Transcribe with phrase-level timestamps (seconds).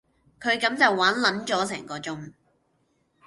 [0.39, 2.33] 佢咁就玩撚咗成個鐘